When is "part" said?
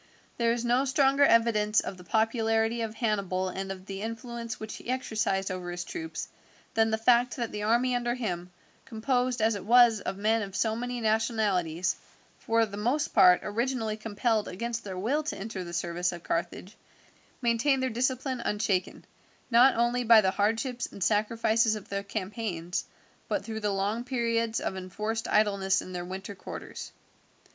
13.13-13.41